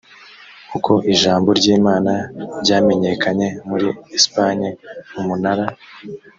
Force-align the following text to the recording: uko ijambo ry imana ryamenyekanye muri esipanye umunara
uko 0.77 0.93
ijambo 1.13 1.49
ry 1.59 1.67
imana 1.77 2.11
ryamenyekanye 2.61 3.47
muri 3.69 3.87
esipanye 4.17 4.69
umunara 5.19 5.65